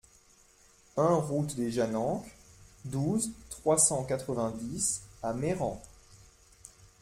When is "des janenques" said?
1.55-2.25